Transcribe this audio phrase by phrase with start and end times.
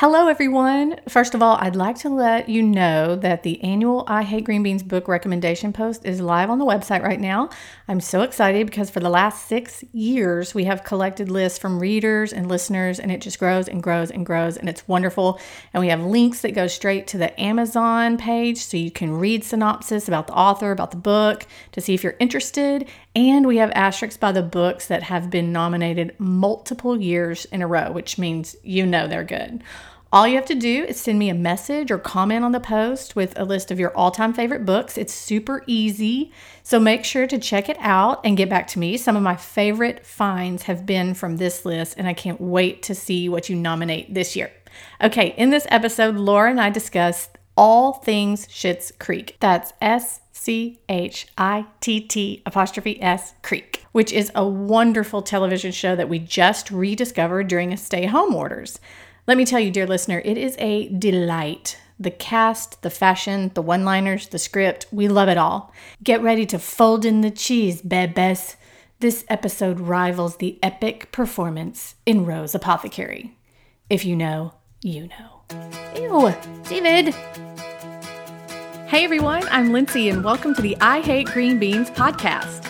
[0.00, 0.98] Hello, everyone.
[1.10, 4.62] First of all, I'd like to let you know that the annual I Hate Green
[4.62, 7.50] Beans book recommendation post is live on the website right now.
[7.86, 12.32] I'm so excited because for the last six years, we have collected lists from readers
[12.32, 15.38] and listeners, and it just grows and grows and grows, and it's wonderful.
[15.74, 19.44] And we have links that go straight to the Amazon page so you can read
[19.44, 22.88] synopsis about the author, about the book, to see if you're interested.
[23.14, 27.66] And we have asterisks by the books that have been nominated multiple years in a
[27.66, 29.62] row, which means you know they're good.
[30.12, 33.14] All you have to do is send me a message or comment on the post
[33.14, 34.98] with a list of your all time favorite books.
[34.98, 36.32] It's super easy.
[36.64, 38.96] So make sure to check it out and get back to me.
[38.96, 42.94] Some of my favorite finds have been from this list, and I can't wait to
[42.94, 44.50] see what you nominate this year.
[45.00, 49.36] Okay, in this episode, Laura and I discuss all things Schitt's Creek.
[49.38, 55.70] That's S C H I T T apostrophe S Creek, which is a wonderful television
[55.70, 58.80] show that we just rediscovered during a stay home orders.
[59.26, 61.78] Let me tell you, dear listener, it is a delight.
[61.98, 65.72] The cast, the fashion, the one liners, the script, we love it all.
[66.02, 68.56] Get ready to fold in the cheese, bebes.
[69.00, 73.36] This episode rivals the epic performance in Rose Apothecary.
[73.90, 75.42] If you know, you know.
[75.96, 77.14] Ew, David.
[78.86, 82.69] Hey everyone, I'm Lindsay, and welcome to the I Hate Green Beans podcast.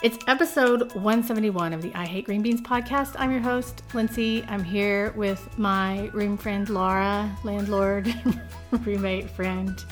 [0.00, 3.16] It's episode 171 of the I Hate Green Beans podcast.
[3.18, 4.44] I'm your host, Lindsay.
[4.46, 8.14] I'm here with my room friend, Laura, landlord,
[8.70, 9.84] roommate friend.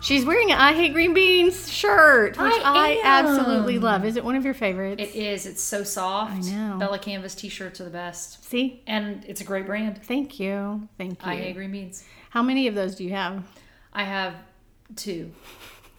[0.00, 4.04] She's wearing an I Hate Green Beans shirt, which I, I absolutely love.
[4.04, 5.00] Is it one of your favorites?
[5.00, 5.46] It is.
[5.46, 6.32] It's so soft.
[6.32, 6.78] I know.
[6.78, 8.44] Bella Canvas t-shirts are the best.
[8.44, 8.82] See?
[8.88, 10.02] And it's a great brand.
[10.02, 10.88] Thank you.
[10.98, 11.30] Thank you.
[11.30, 12.02] I hate green beans.
[12.30, 13.44] How many of those do you have?
[13.92, 14.34] I have
[14.96, 15.30] two.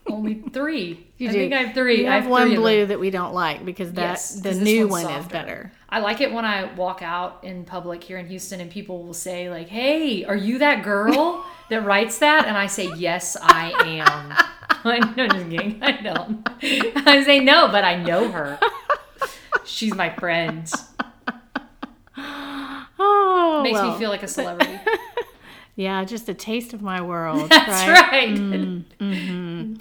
[0.10, 1.08] Only three.
[1.18, 1.38] You I do.
[1.38, 2.02] think I have three.
[2.04, 4.88] You I have, have one blue that we don't like because that Yes, the new
[4.88, 5.72] one is better.
[5.90, 9.14] I like it when I walk out in public here in Houston and people will
[9.14, 13.72] say like, "Hey, are you that girl that writes that?" And I say, "Yes, I
[13.86, 14.34] am."
[14.84, 15.82] I'm just kidding.
[15.84, 16.48] I don't.
[17.08, 18.60] I say no, but I know her.
[19.66, 20.72] She's my friend.
[23.00, 23.92] Oh, Makes well.
[23.94, 24.80] me feel like a celebrity.
[25.78, 27.50] Yeah, just a taste of my world.
[27.52, 28.12] That's right?
[28.12, 28.30] right.
[28.36, 29.74] Mm, mm-hmm.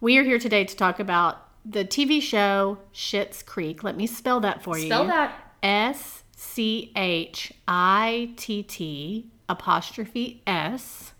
[0.00, 3.84] We are here today to talk about the TV show Schitt's Creek.
[3.84, 4.86] Let me spell that for you.
[4.86, 5.32] Spell that.
[5.62, 11.12] S C H I T T apostrophe S.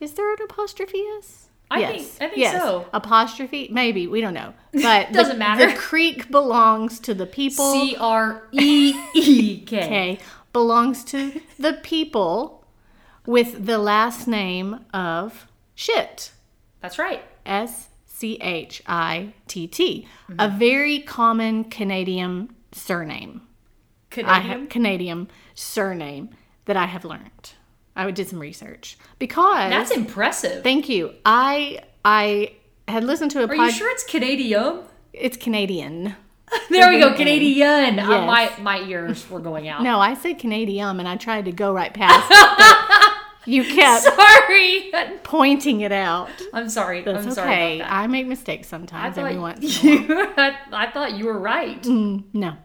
[0.00, 1.48] Is there an apostrophe S?
[1.70, 2.86] I think- I think so.
[2.94, 5.66] Apostrophe, maybe we don't know, but the- Doesn't matter.
[5.66, 7.70] The creek belongs to the people.
[7.72, 9.60] C R E E.
[9.60, 10.18] K
[10.54, 12.63] belongs to the people
[13.26, 16.30] with the last name of shit.
[16.80, 17.22] That's right.
[17.46, 20.06] S C H I T T.
[20.38, 23.42] A very common Canadian surname.
[23.42, 24.42] I Canadian.
[24.60, 26.30] have Canadian surname
[26.66, 27.52] that I have learned.
[27.96, 30.62] I did some research because That's impressive.
[30.62, 31.14] thank you.
[31.24, 32.52] I I
[32.88, 34.80] had listened to a Are you sure it's Canadian?
[35.12, 36.16] It's Canadian.
[36.70, 37.14] There we go.
[37.14, 37.98] Canadian.
[37.98, 39.82] Uh, my my ears were going out.
[39.82, 42.28] No, I said Canadian, and I tried to go right past.
[42.28, 43.03] but
[43.46, 44.92] you kept Sorry.
[45.22, 46.30] pointing it out.
[46.52, 47.02] I'm sorry.
[47.02, 47.76] That's I'm sorry okay.
[47.80, 47.94] about that.
[47.94, 49.18] I make mistakes sometimes.
[49.18, 50.18] Every once in a while.
[50.18, 50.32] you.
[50.36, 51.82] I, I thought you were right.
[51.82, 52.56] Mm, no.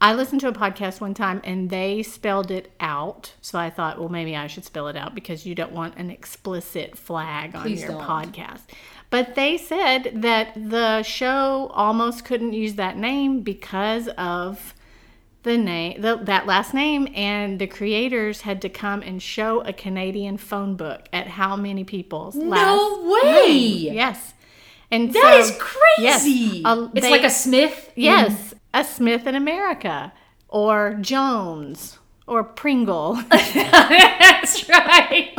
[0.00, 3.34] I listened to a podcast one time and they spelled it out.
[3.40, 6.08] So I thought, well, maybe I should spell it out because you don't want an
[6.08, 8.02] explicit flag on Please your don't.
[8.02, 8.60] podcast.
[9.10, 14.74] But they said that the show almost couldn't use that name because of
[15.44, 19.72] the name, the, that last name, and the creators had to come and show a
[19.72, 23.32] Canadian phone book at how many people's last No way.
[23.46, 23.94] name.
[23.94, 24.34] Yes.
[24.90, 26.30] And That so- is crazy.
[26.60, 27.92] Yes, uh, it's they- like a Smith.
[27.94, 30.12] Yes, a Smith in America,
[30.48, 33.14] or Jones, or Pringle.
[33.30, 35.34] That's right.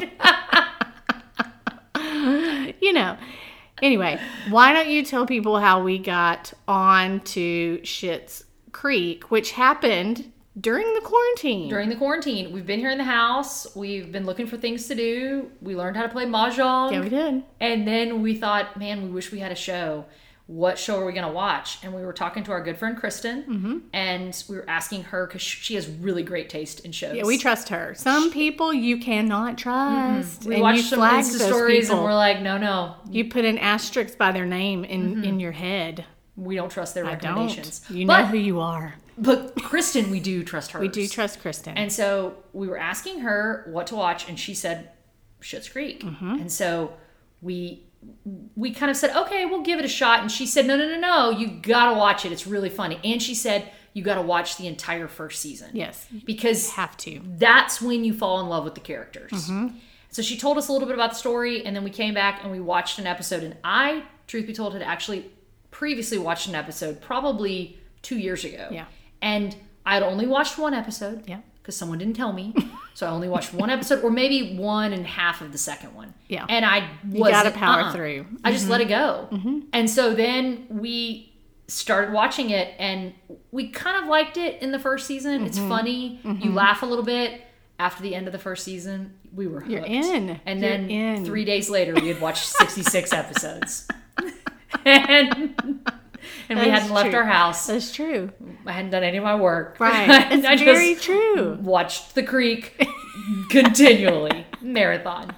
[2.82, 3.18] you know.
[3.82, 4.20] Anyway,
[4.50, 10.94] why don't you tell people how we got on to Schitt's Creek, which happened during
[10.94, 11.70] the quarantine?
[11.70, 13.76] During the quarantine, we've been here in the house.
[13.76, 15.52] We've been looking for things to do.
[15.62, 16.92] We learned how to play mahjong.
[16.92, 17.44] yeah, we did.
[17.60, 20.06] And then we thought, man, we wish we had a show.
[20.48, 21.78] What show are we going to watch?
[21.84, 23.78] And we were talking to our good friend Kristen, Mm-hmm.
[23.94, 27.16] and we were asking her because she has really great taste in shows.
[27.16, 27.94] Yeah, we trust her.
[27.96, 30.46] Some people you cannot trust.
[30.46, 33.60] We and watched you some Insta stories, and we're like, no, no, you put an
[33.60, 35.24] asterisk by their name in Mm-hmm.
[35.24, 36.06] in your head.
[36.40, 37.80] We don't trust their I recommendations.
[37.82, 37.98] don't.
[37.98, 38.96] You know who you are.
[39.18, 40.80] but Kristen, we do trust her.
[40.80, 41.78] We do trust Kristen.
[41.78, 44.90] And so we were asking her what to watch, and she said
[45.42, 46.04] Schitt's Creek.
[46.04, 46.32] Mm-hmm.
[46.42, 46.94] And so
[47.42, 47.84] we
[48.56, 50.22] we kind of said, okay, we'll give it a shot.
[50.22, 52.32] And she said, no, no, no, no, you gotta watch it.
[52.32, 52.98] It's really funny.
[53.04, 55.72] And she said, you gotta watch the entire first season.
[55.74, 57.20] yes, you Because have to.
[57.38, 59.32] that's when you fall in love with the characters.
[59.32, 59.76] Mm-hmm.
[60.12, 62.40] So she told us a little bit about the story, and then we came back
[62.44, 63.44] and we watched an episode.
[63.44, 65.30] And I, truth be told, had actually
[65.80, 68.68] previously watched an episode probably two years ago.
[68.70, 68.84] Yeah.
[69.22, 69.56] And
[69.86, 71.24] I had only watched one episode.
[71.26, 71.40] Yeah.
[71.62, 72.54] Because someone didn't tell me.
[72.96, 76.14] so I only watched one episode, or maybe one and half of the second one.
[76.28, 76.46] Yeah.
[76.50, 77.94] And I was gotta power uh-uh.
[77.94, 78.26] through.
[78.44, 78.92] I just let mm-hmm.
[78.92, 79.28] it go.
[79.32, 79.60] Mm-hmm.
[79.72, 81.32] And so then we
[81.68, 83.14] started watching it and
[83.52, 85.46] we kind of liked it in the first season.
[85.46, 85.70] It's Mm-hmm.
[85.70, 86.20] funny.
[86.26, 86.54] You mm-hmm.
[86.56, 87.42] laugh a little bit.
[87.78, 89.72] After the end of the first season, we were hooked.
[89.72, 90.42] You're in.
[90.46, 91.26] And You're then in.
[91.26, 93.88] three days later, we had watched 66 episodes.
[94.86, 95.56] and
[96.50, 97.68] and we hadn't left our house.
[97.68, 98.32] That's true.
[98.66, 99.78] I hadn't done any of my work.
[99.80, 100.32] Right.
[100.32, 101.56] It's I very true.
[101.62, 102.86] watched The Creek
[103.50, 104.46] continually.
[104.62, 105.34] Marathon.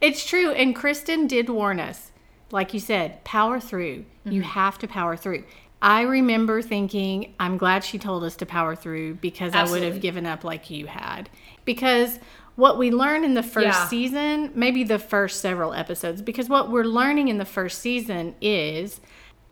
[0.00, 0.50] It's true.
[0.50, 2.12] And Kristen did warn us,
[2.50, 4.04] like you said, power through.
[4.24, 4.50] You Mm-hmm.
[4.50, 5.44] have to power through.
[5.82, 10.00] I remember thinking, I'm glad she told us to power through because I would have
[10.00, 11.28] given up like you had.
[11.66, 12.18] Because
[12.56, 13.86] what we learned in the first Yeah.
[13.88, 19.00] season, maybe the first several episodes, because what we're learning in the first season is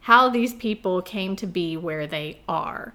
[0.01, 2.95] how these people came to be where they are.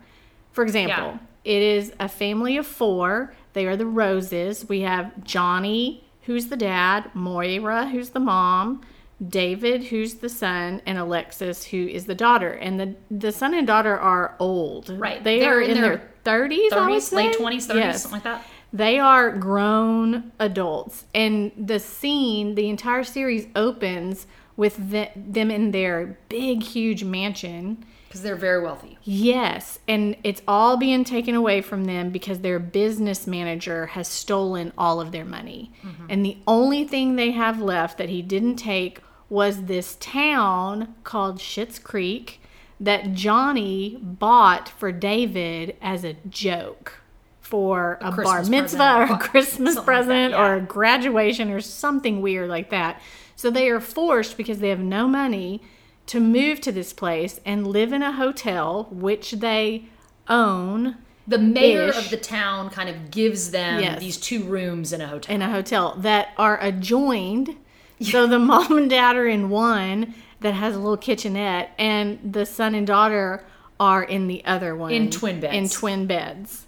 [0.51, 3.33] For example, it is a family of four.
[3.53, 4.67] They are the Roses.
[4.67, 8.81] We have Johnny, who's the dad, Moira, who's the mom,
[9.25, 12.51] David, who's the son, and Alexis, who is the daughter.
[12.51, 14.89] And the the son and daughter are old.
[14.89, 15.23] Right.
[15.23, 18.01] They They're are in in their thirties, I would 30s, late 20s, 30s, Yes.
[18.03, 18.45] something like that.
[18.73, 24.27] They are grown adults, and the scene, the entire series opens
[24.57, 27.85] with the, them in their big, huge mansion.
[28.07, 28.97] Because they're very wealthy.
[29.03, 34.73] Yes, and it's all being taken away from them because their business manager has stolen
[34.77, 35.71] all of their money.
[35.83, 36.05] Mm-hmm.
[36.09, 41.39] And the only thing they have left that he didn't take was this town called
[41.39, 42.41] Schitt's Creek
[42.79, 47.01] that Johnny bought for David as a joke
[47.47, 49.11] for a, bar mitzvah present.
[49.11, 50.39] or a Christmas Something like that, present yeah.
[50.45, 53.01] or a graduation or something weird like that.
[53.35, 55.61] So they are forced because they have no money
[56.07, 59.85] to move to this place and live in a hotel which they
[60.27, 60.97] own
[61.27, 63.99] The mayor of the town kind of gives them Yes.
[63.99, 65.33] these two rooms in a hotel.
[65.35, 67.55] in a hotel that are adjoined.
[67.99, 72.45] So the mom and dad are in one that has a little kitchenette, and the
[72.45, 73.43] son and daughter
[73.79, 75.55] are in the other one In twin beds.
[75.55, 76.66] In twin beds.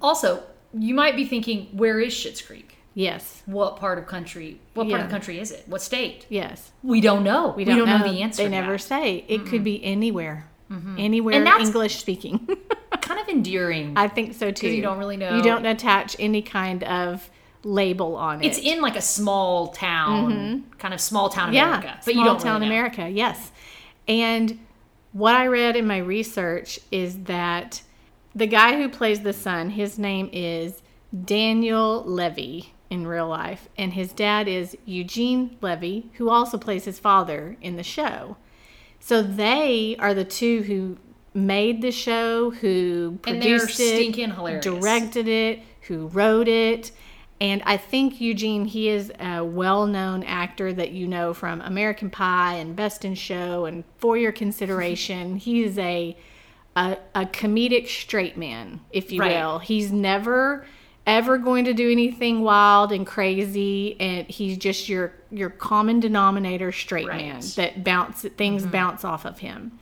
[0.00, 0.42] Also,
[0.72, 2.76] you might be thinking, where is Schitt's Creek?
[2.94, 4.60] Yes, What part of country?
[4.74, 5.04] What part Yeah.
[5.04, 5.62] of the country is it?
[5.66, 6.26] What state?
[6.28, 6.72] yes.
[6.82, 7.54] We don't know.
[7.56, 7.98] We don't, know.
[8.02, 8.42] the answer.
[8.42, 8.78] They never that.
[8.80, 9.24] say.
[9.28, 10.96] It could be anywhere, mm-hmm.
[10.98, 12.48] anywhere And that's- English speaking.
[13.00, 13.94] Kind of endearing.
[13.96, 14.68] I think so too.
[14.68, 15.36] you don't really know.
[15.36, 17.28] You don't attach any kind of
[17.62, 18.46] label on it.
[18.46, 20.70] it's in like a small town, mm-hmm.
[20.78, 22.74] kind of small town yeah, America, but small you don't town really know.
[22.74, 23.08] America.
[23.08, 23.50] Yes,
[24.08, 24.58] and
[25.12, 27.82] what I read in my research is that
[28.34, 30.82] the guy who plays the son, his name is
[31.24, 36.98] Daniel Levy in real life, and his dad is Eugene Levy, who also plays his
[36.98, 38.36] father in the show.
[38.98, 40.98] So they are the two who
[41.32, 44.64] made the show, who produced it, hilarious.
[44.64, 46.90] directed it, who wrote it.
[47.40, 52.10] And I think Eugene, he is a well known actor that you know from American
[52.10, 55.36] Pie and Best in Show and For Your Consideration.
[55.36, 56.16] he is a,
[56.76, 59.36] a, a comedic straight man, if you Right.
[59.36, 59.58] will.
[59.58, 60.64] He's never
[61.06, 66.70] ever going to do anything wild and crazy and he's just your your common denominator
[66.70, 67.22] straight Right.
[67.22, 68.70] man that bounce things mm-hmm.
[68.70, 69.72] bounce off of him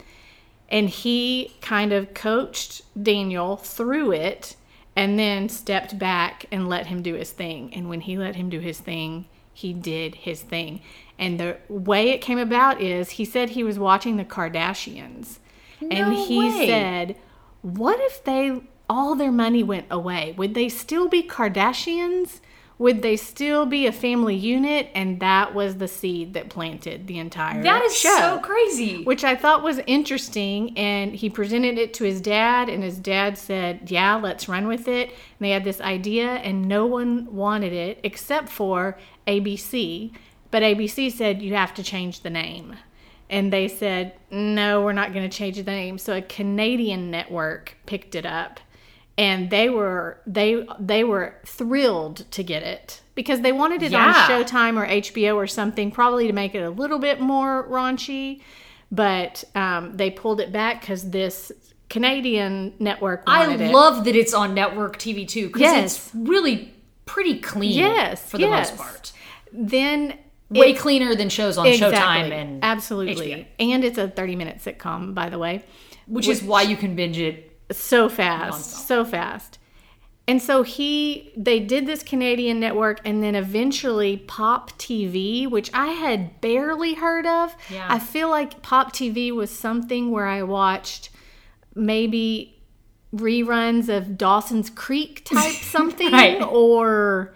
[0.68, 4.56] and he kind of coached Daniel through it
[4.94, 7.72] and then stepped back and let him do his thing.
[7.72, 10.80] And when he let him do his thing, he did his thing.
[11.18, 15.38] And the way it came about is he said he was watching the Kardashians.
[15.80, 16.66] And he way.
[16.66, 17.16] said,
[17.62, 20.34] What if they all their money went away?
[20.36, 22.40] Would they still be Kardashians?
[22.80, 24.88] Would they still be a family unit?
[24.94, 29.02] And that was the seed that planted the entire That is show so crazy.
[29.02, 30.78] which I thought was interesting.
[30.78, 34.86] And he presented it to his dad, and his dad said, Yeah, let's run with
[34.86, 35.08] it.
[35.08, 40.12] And they had this idea, and no one wanted it except for ABC.
[40.52, 42.76] But ABC said, You have to change the name.
[43.30, 45.98] And they said, No, we're not going to change the name.
[45.98, 48.60] So a Canadian network picked it up.
[49.18, 54.06] And they were they they were thrilled to get it because they wanted it Yeah.
[54.06, 58.40] on Showtime or HBO or something, probably to make it a little bit more raunchy.
[58.92, 61.50] but um, they pulled it back because this
[61.90, 63.72] Canadian network I wanted it.
[63.74, 65.84] love that it's on network TV too because Yes.
[66.06, 66.72] it's really
[67.04, 67.72] pretty clean.
[67.72, 68.70] Yes, for the yes.
[68.70, 69.12] most part,
[69.52, 70.16] then
[70.50, 73.46] way it- cleaner than shows on exactly, Showtime and absolutely, HBO.
[73.60, 75.62] and it's a thirty-minute sitcom, by the way.
[76.06, 77.56] which is why you can binge it.
[77.70, 78.86] so fast Nonstop.
[78.86, 79.58] so fast
[80.26, 85.88] and so he they did this canadian network and then eventually pop tv which i
[85.88, 87.86] had barely heard of Yeah.
[87.90, 91.10] i feel like pop tv was something where i watched
[91.74, 92.58] maybe
[93.14, 96.40] reruns of dawson's creek type something Right.
[96.42, 97.34] or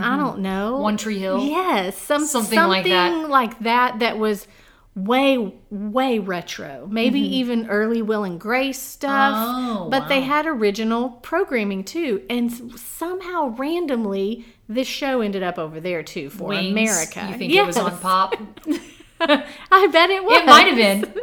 [0.00, 1.44] i don't know One Tree Hill.
[1.44, 3.28] Yes, some, Something something, like that.
[3.28, 4.46] like that that was
[4.96, 6.88] way way retro.
[6.90, 9.34] Maybe even early Will and Grace stuff.
[9.36, 9.76] Mm-hmm.
[9.78, 15.78] Oh, but they had original programming too, and somehow randomly this show ended up over
[15.80, 16.70] there too for Wings.
[16.72, 17.28] America.
[17.30, 18.34] You think it was on Pop?
[19.20, 20.40] I bet it was.
[20.40, 21.14] It might have been.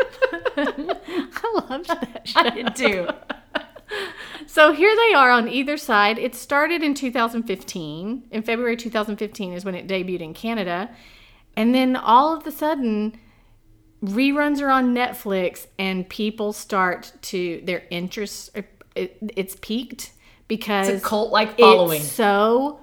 [1.36, 2.40] I loved that show.
[2.40, 3.08] I did too.
[4.48, 6.18] So here they are on either side.
[6.20, 8.28] It started in 2015.
[8.32, 10.90] In February 2015 is when it debuted in Canada.
[11.56, 13.18] And then all of a sudden,
[14.04, 18.52] reruns are on Netflix and people start to, their interest,
[18.96, 20.12] it, it's peaked
[20.48, 22.02] because It's a cult like following.
[22.02, 22.80] it's so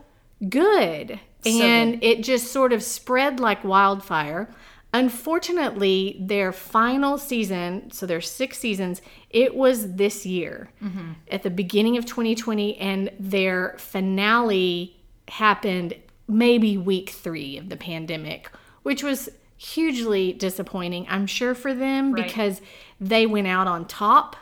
[0.49, 1.21] good.
[1.45, 4.51] So and it just sort of spread like wildfire.
[4.93, 11.13] Unfortunately, their final season, so there's six seasons, it was this year Mm-hmm.
[11.31, 14.97] at the beginning of 2020, and their finale
[15.29, 15.95] happened
[16.27, 18.51] maybe week three of the pandemic,
[18.83, 22.25] which was hugely disappointing, I'm sure, for them Right.
[22.27, 22.61] because
[23.01, 24.37] they went out on top.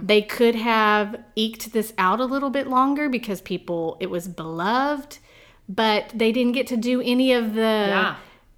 [0.00, 5.18] They could have eked this out a little bit longer because people, it was beloved,
[5.68, 8.14] but they didn't get to do any of the Yeah.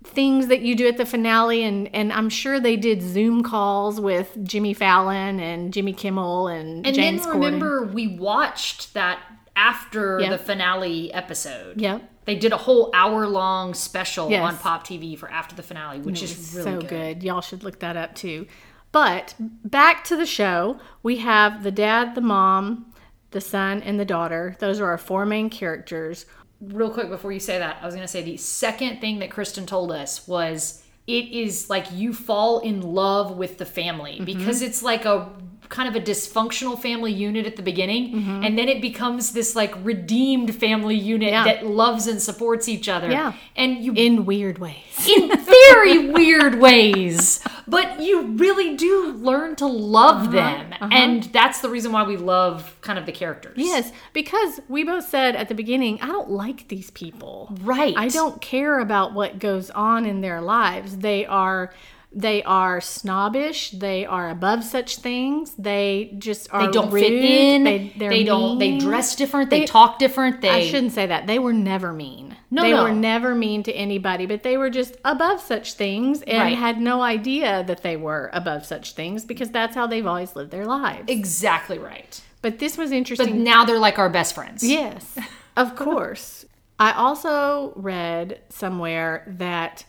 [0.09, 1.63] Things that you do at the finale.
[1.65, 6.87] And, and I'm sure they did Zoom calls with Jimmy Fallon and Jimmy Kimmel and,
[6.87, 7.45] And James then Corden.
[7.45, 9.21] remember, we watched that
[9.57, 10.31] after Yeah.
[10.31, 11.81] the finale episode.
[11.81, 12.03] Yep.
[12.25, 14.43] They did a whole hour long special Yes.
[14.43, 16.89] on Pop TV for after the finale, which is really so good.
[16.89, 17.23] good.
[17.23, 18.47] Y'all should look that up too.
[18.93, 22.93] But back to the show, we have the dad, the mom,
[23.33, 24.57] the son, and the daughter.
[24.61, 26.25] Those are our four main characters.
[26.61, 29.31] Real quick before you say that, I was going to say the second thing that
[29.31, 34.25] Kristen told us was it is like you fall in love with the family Mm-hmm.
[34.25, 35.31] because it's like a
[35.69, 38.45] kind of a dysfunctional family unit at the beginning Mm-hmm.
[38.45, 41.45] and then it becomes this like redeemed family unit Yeah.
[41.45, 43.11] that loves and supports each other.
[43.11, 43.33] Yeah.
[43.57, 44.77] And you In weird ways.
[45.09, 47.41] in very weird ways.
[47.67, 50.73] But you really do learn to love them.
[50.81, 53.55] And that's the reason why we love kind of the characters.
[53.57, 57.55] Yes, because we both said at the beginning, I don't like these people.
[57.63, 57.95] Right.
[57.97, 60.99] I don't care about what goes on in their lives.
[60.99, 61.73] They are
[62.11, 63.71] they are snobbish.
[63.73, 65.55] They are above such things.
[65.59, 67.03] They just are They don't rude.
[67.03, 67.65] fit in.
[67.65, 68.59] They, They, don't.
[68.59, 69.51] They dress different.
[69.51, 70.41] They, They- talk different.
[70.41, 70.49] They.
[70.49, 71.27] I shouldn't say that.
[71.27, 72.37] They were never mean.
[72.51, 72.85] No, they no.
[72.85, 76.57] were never mean to anybody, but they were just above such things and Right.
[76.57, 80.51] had no idea that they were above such things because that's how they've always lived
[80.51, 81.05] their lives.
[81.09, 82.19] Exactly right.
[82.41, 83.45] But this was But interesting.
[83.45, 84.65] now they're like our best friends.
[84.65, 85.19] Yes,
[85.59, 86.47] of course.
[86.79, 89.85] I also read somewhere that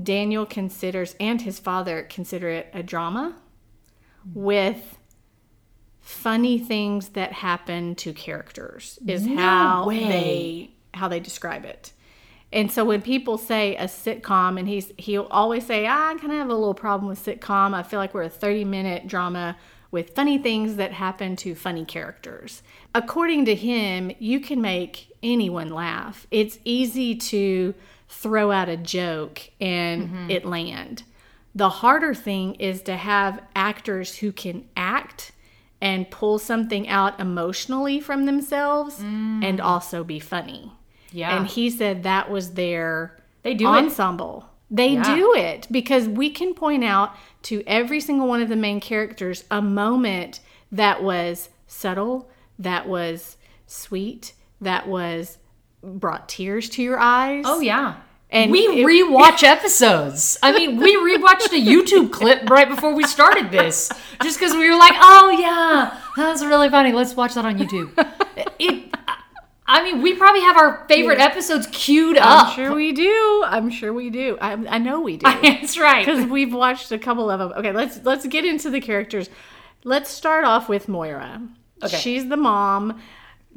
[0.00, 3.36] Daniel considers, and his father consider it a drama
[4.34, 4.98] with
[6.00, 10.04] funny things that happen to characters is how way.
[10.04, 11.92] they how they describe it.
[12.52, 16.32] And so when people say a sitcom, and he's he'll always say, "Ah, I kind
[16.32, 17.74] of have a little problem with sitcom.
[17.74, 19.56] I feel like we're a thirty minute drama
[19.90, 22.62] with funny things that happen to funny characters."
[22.94, 26.26] According to him, you can make anyone laugh.
[26.30, 27.74] It's easy to
[28.12, 30.30] throw out a joke and mm-hmm.
[30.30, 31.02] it land.
[31.54, 35.32] The harder thing is to have actors who can act
[35.80, 39.44] and pull something out emotionally from themselves mm.
[39.44, 40.72] and also be funny.
[41.10, 41.36] Yeah.
[41.36, 43.78] And he said that was their They do it.
[43.78, 44.48] ensemble.
[44.70, 45.16] They Yeah.
[45.16, 49.44] do it because we can point out to every single one of the main characters
[49.50, 50.40] a moment
[50.70, 55.38] that was subtle, that was sweet, that was
[55.82, 57.44] brought tears to your eyes.
[57.46, 57.96] Oh yeah.
[58.30, 60.38] And we it- rewatch episodes.
[60.42, 63.90] I mean, we rewatched a YouTube clip right before we started this,
[64.22, 66.92] just because we were like, "Oh yeah, that's really funny.
[66.92, 67.90] Let's watch that on YouTube."
[68.58, 68.88] It.
[69.66, 72.48] I mean, we probably have our favorite episodes queued up.
[72.48, 73.42] I'm sure we do.
[73.46, 74.36] I'm sure we do.
[74.40, 75.24] I, I know we do.
[75.42, 76.04] That's right.
[76.04, 77.52] because we've watched a couple of them.
[77.58, 79.30] Okay, let's let's get into the characters.
[79.84, 81.42] Let's start off with Moira.
[81.82, 81.96] Okay.
[81.96, 83.00] She's the mom.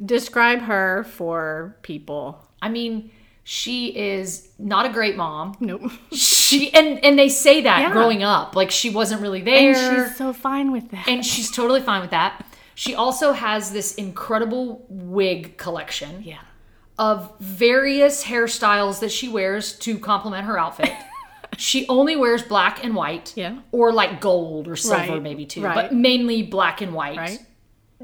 [0.04, 2.44] Describe her for people.
[2.62, 3.10] I mean,
[3.48, 5.56] She is not a great mom.
[5.60, 5.82] Nope.
[6.12, 7.92] She and and they say that Yeah.
[7.92, 9.76] growing up, like she wasn't really there, And
[10.08, 11.06] she's so fine with that.
[11.08, 12.44] and she's totally fine with that.
[12.74, 16.40] She also has this incredible wig collection yeah.
[16.98, 20.90] of various hairstyles that she wears to complement her outfit.
[21.56, 23.58] she only wears black and white, Yeah.
[23.72, 25.74] or like gold or silver Right, maybe too, right.
[25.74, 27.16] but mainly black and white.
[27.16, 27.38] Right.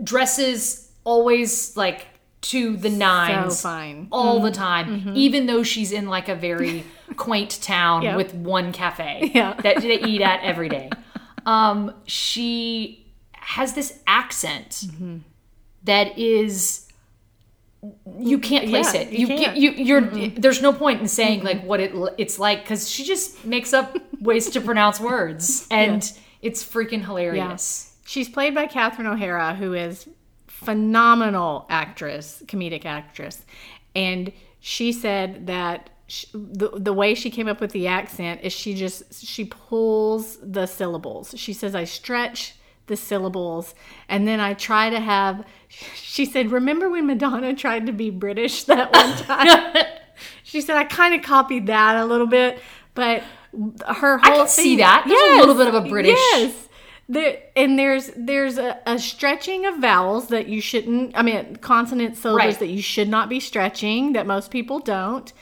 [0.03, 2.07] Dresses always like
[2.43, 4.09] to the nines So fine.
[4.11, 6.85] all the time, even though she's in like a very
[7.17, 8.17] quaint town Yeah.
[8.17, 9.55] with one cafe Yeah.
[9.63, 10.91] that they eat at every day.
[11.47, 15.19] Um, she has this accent Mm-hmm.
[15.85, 16.89] that is
[18.19, 19.13] you can't place Yeah, it.
[19.13, 19.57] you You can't.
[19.57, 23.45] you you're there's no point in saying like what it it's like cuz she just
[23.45, 27.97] makes up ways to pronounce words and it's freaking hilarious.
[28.07, 30.09] She's played by Catherine O'Hara, who is
[30.65, 33.45] phenomenal actress, comedic actress,
[33.95, 38.53] and she said that sh the the way she came up with the accent is
[38.53, 41.35] she just she pulls the syllables.
[41.37, 42.55] She says I stretch
[42.87, 43.75] the syllables
[44.09, 45.45] and then I try to have.
[45.95, 49.87] She said, "Remember when Madonna tried to be British that one time?"
[50.43, 52.61] she said, "I kind of copied that a little bit,
[52.95, 53.23] but."
[53.87, 55.05] Her whole I can see that.
[55.07, 56.69] There's a little bit of a British- Yes,
[57.09, 62.17] there and there's there's a, a stretching of vowels that you shouldn't i mean consonant
[62.17, 62.59] syllables Right.
[62.61, 65.33] that you should not be stretching that most people don't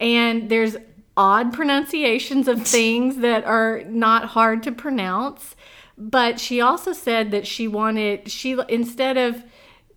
[0.00, 0.76] and there's
[1.16, 5.56] odd pronunciations of things that are not hard to pronounce
[5.96, 9.42] but she also said that she wanted she instead of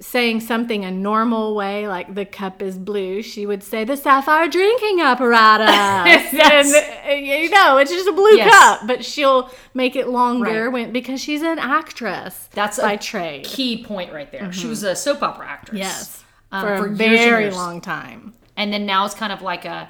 [0.01, 4.47] saying something a normal way like the cup is blue she would say the sapphire
[4.47, 6.33] drinking apparatus Yes.
[7.05, 8.51] and uh, you know it's just a blue Yes.
[8.51, 10.73] cup but she'll make it longer Right.
[10.73, 14.51] when because she's an actress That's a trade Key point right there.
[14.51, 15.77] She was a soap opera actress.
[15.77, 17.55] yes um, for, for a very years.
[17.55, 19.87] long time and then now it's kind of like a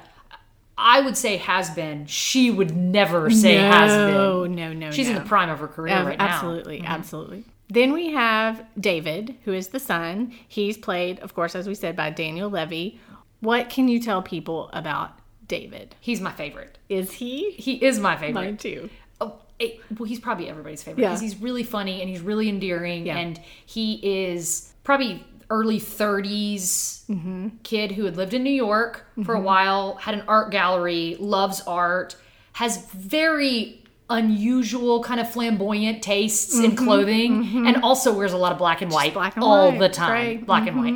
[0.78, 2.06] I would say has been.
[2.06, 4.54] She would never say has no been.
[4.56, 6.26] no no She's in the prime of her career Ab- right now.
[6.26, 11.66] absolutely absolutely then we have david who is the son he's played of course as
[11.66, 13.00] we said by daniel levy
[13.40, 15.10] what can you tell people about
[15.48, 16.78] david He's my favorite.
[16.88, 18.34] is he He is my favorite.
[18.44, 18.88] mine too
[19.20, 21.10] Oh, eh, well, he's probably everybody's favorite Yeah.
[21.10, 23.18] because he's really funny and he's really endearing, Yeah.
[23.18, 23.86] and he
[24.30, 27.48] is probably early 30s Mm-hmm.
[27.62, 31.60] kid who had lived in New York for a while, had an art gallery, loves
[31.66, 32.16] art,
[32.54, 38.58] has very unusual kind of flamboyant tastes in clothing and also wears a lot of
[38.58, 39.18] black and white Mm-hmm.
[39.18, 39.78] black and all white.
[39.78, 40.36] the time.
[40.36, 40.44] Mm-hmm.
[40.44, 40.94] black and white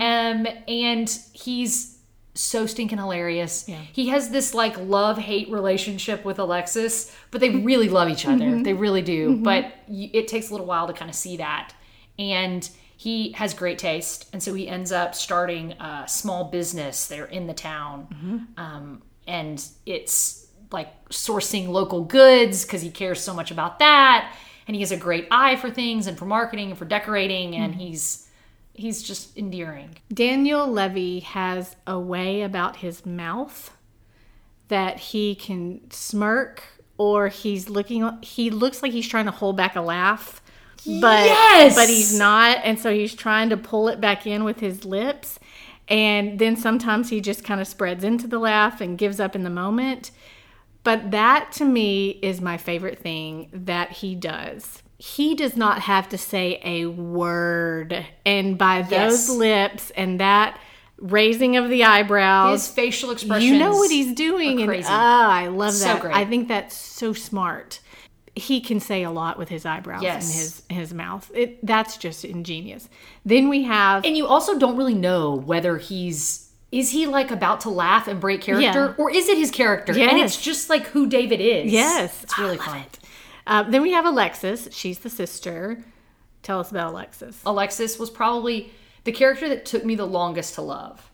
[0.00, 1.98] um and he's
[2.34, 3.68] so stinking hilarious.
[3.68, 3.76] Yeah.
[3.92, 8.44] He has this like love hate relationship with Alexis, but they really love each other.
[8.46, 8.62] Mm-hmm.
[8.62, 9.36] They really do.
[9.36, 11.74] But it takes a little while to kind of see that.
[12.18, 14.30] And he has great taste.
[14.32, 18.06] And so he ends up starting a small business there in the town.
[18.14, 18.38] Mm-hmm.
[18.56, 20.41] Um, and it's
[20.72, 24.34] like sourcing local goods because he cares so much about that.
[24.66, 27.54] And he has a great eye for things and for marketing and for decorating.
[27.54, 27.80] And hmm.
[27.80, 28.28] he's.
[28.74, 29.98] He's just endearing.
[30.10, 33.70] Daniel Levy has a way about his mouth
[34.68, 36.62] that he can smirk
[36.96, 40.40] or he's looking he looks like he's trying to hold back a laugh
[41.00, 41.74] but Yes!
[41.74, 45.38] but he's not and so he's trying to pull it back in with his lips
[45.88, 49.42] and then sometimes he just kind of spreads into the laugh and gives up in
[49.42, 50.10] the moment
[50.84, 54.82] but that to me is my favorite thing that he does.
[54.98, 58.06] He does not have to say a word.
[58.24, 59.30] And by those Yes.
[59.30, 60.58] lips and that
[60.98, 63.44] raising of the eyebrows, His facial expressions.
[63.50, 64.62] you know what he's doing.
[64.62, 66.00] And ah, I love So that.
[66.00, 66.14] great.
[66.14, 67.80] I think that's so smart.
[68.34, 70.24] He can say a lot with his eyebrows Yes.
[70.24, 71.30] and his his mouth.
[71.34, 72.88] It that's just ingenious.
[73.26, 76.41] Then we have And you also don't really know whether he's
[76.72, 78.94] is he like about to laugh and break character Yeah.
[78.98, 79.92] or is it his character?
[79.92, 81.70] And it's just like who David is.
[81.70, 82.78] Yes, It's really I love fun.
[82.78, 82.98] it.
[83.46, 84.68] Uh, then we have Alexis.
[84.72, 85.84] She's the sister.
[86.42, 87.40] Tell us about Alexis.
[87.46, 88.72] Alexis was probably
[89.04, 91.10] the character that took me the longest to love.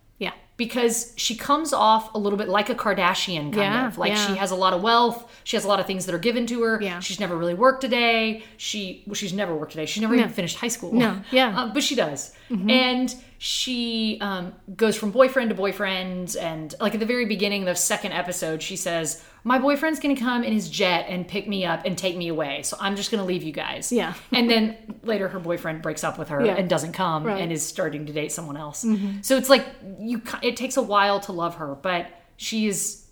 [0.59, 4.27] Because she comes off a little bit like a Kardashian kind Yeah, of like yeah.
[4.27, 6.47] she has a lot of wealth, she has a lot of things that are given
[6.49, 6.83] to her.
[6.83, 6.99] Yeah.
[7.01, 8.43] She's never really worked a day.
[8.57, 9.87] She well, she's never worked a day.
[9.87, 10.93] She's never even finished high school.
[10.93, 11.49] No, yeah.
[11.49, 11.59] Mm-hmm.
[11.59, 17.01] Uh, but she does, and she um, goes from boyfriend to boyfriend, and like at
[17.01, 21.07] the very beginning, the second episode, she says, "My boyfriend's gonna come in his jet
[21.09, 23.91] and pick me up and take me away, so I'm just gonna leave you guys."
[23.91, 24.15] Yeah.
[24.33, 26.55] and then later her boyfriend breaks up with her Yeah.
[26.57, 27.35] and doesn't come Right.
[27.35, 27.43] Mm-hmm.
[27.45, 28.85] and is starting to date someone else.
[29.23, 29.67] So it's like
[29.99, 32.07] you it takes a while to love her, but
[32.37, 33.07] she is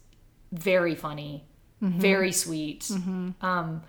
[0.52, 1.44] very funny,
[1.82, 2.00] Mm-hmm.
[2.00, 2.90] very sweet.
[3.42, 3.82] Um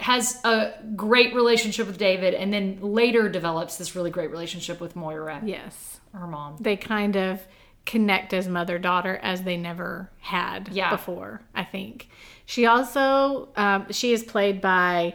[0.00, 4.96] has a great relationship with David and then later develops this really great relationship with
[4.96, 6.00] Moira, Yes.
[6.14, 6.56] her mom.
[6.60, 7.42] They kind of
[7.86, 10.90] connect as mother daughter as they never had Yeah.
[10.90, 11.42] before.
[11.54, 12.08] I think
[12.46, 15.14] she also um, she is played by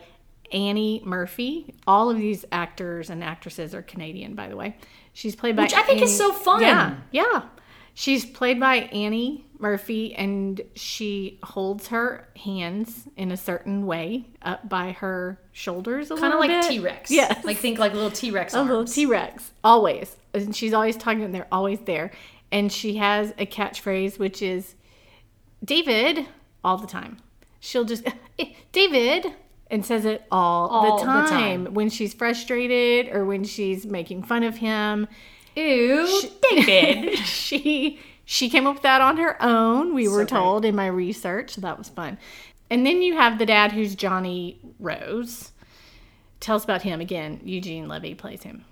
[0.51, 1.73] Annie Murphy.
[1.86, 4.75] All of these actors and actresses are Canadian, by the way.
[5.13, 6.62] She's played by Which I think is Annie- so fun.
[6.62, 7.43] Yeah, yeah.
[7.93, 14.69] She's played by Annie Murphy, and she holds her hands in a certain way up
[14.69, 16.67] by her shoulders, a Kind of like.
[16.69, 17.10] T Rex.
[17.10, 18.86] Yes, Like think like little T Rex a little.
[18.86, 20.15] T Rex, always.
[20.36, 22.12] And she's always talking, and they're always there.
[22.52, 24.76] And she has a catchphrase, which is
[25.64, 26.28] David,
[26.64, 27.18] all the time.
[27.60, 28.04] She'll just,
[28.40, 29.34] "Eh, David,
[29.70, 31.28] and says it all, All the, the time.
[31.66, 31.74] time.
[31.74, 35.08] when she's frustrated or when she's making fun of him.
[35.56, 37.18] Ew, David.
[37.20, 39.94] she she came up with that on her own.
[39.96, 40.28] We were great.
[40.30, 42.18] told in my research, so that was fun.
[42.70, 45.52] And then you have the dad who's Johnny Rose.
[46.40, 47.40] Tell us about him again.
[47.44, 48.66] Eugene Levy plays him.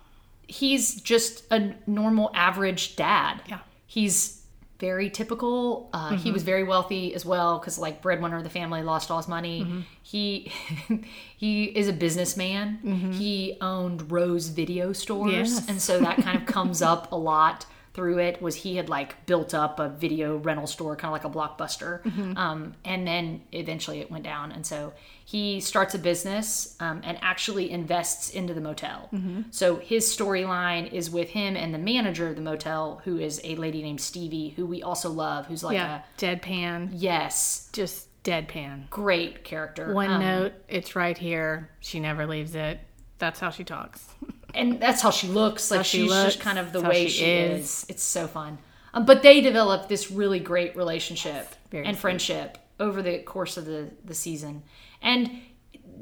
[0.47, 3.41] He's just a normal, average dad.
[3.47, 3.59] Yeah.
[3.87, 4.41] He's
[4.79, 5.89] very typical.
[5.93, 6.33] Uh, He Mm-hmm.
[6.33, 9.61] was very wealthy as well because, like, breadwinner of the family, lost all his money.
[9.63, 9.79] Mm-hmm.
[10.03, 10.51] He
[11.37, 13.11] he is a businessman.
[13.17, 15.55] He owned Rose Video Stores, Mm-hmm.
[15.59, 15.69] Yes.
[15.69, 18.41] and so that kind of comes up a lot through it.
[18.41, 22.03] Was he had like built up a video rental store, kind of like a blockbuster,
[22.03, 22.37] Mm-hmm.
[22.37, 24.51] um, and then eventually it went down.
[24.51, 29.09] And so he starts a business um, and actually invests into the motel.
[29.11, 29.41] Mm-hmm.
[29.51, 33.55] So his storyline is with him and the manager of the motel, who is a
[33.55, 38.89] lady named Stevie, who we also love, who's like Yeah, deadpan, yes, just deadpan.
[38.89, 39.93] great character.
[39.93, 41.69] One Um, note, it's right here.
[41.79, 42.79] She never leaves it.
[43.17, 44.07] That's how she talks.
[44.55, 45.69] and that's how she looks.
[45.71, 47.65] Like she she's looks, just kind of the that's way she she, is.
[47.65, 47.85] is.
[47.89, 48.57] It's so fun.
[48.93, 52.01] Um, but they develop this really great relationship very and sweet.
[52.01, 54.63] friendship over the course of the the season.
[55.01, 55.29] And